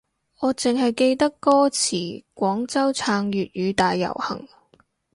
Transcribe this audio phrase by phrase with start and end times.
[0.39, 4.47] 我淨係記得歌詞廣州撐粵語大遊行